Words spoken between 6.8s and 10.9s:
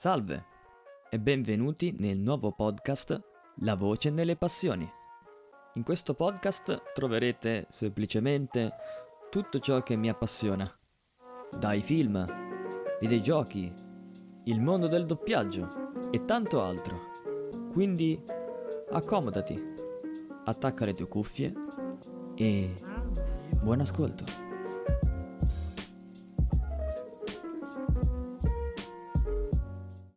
troverete semplicemente tutto ciò che mi appassiona,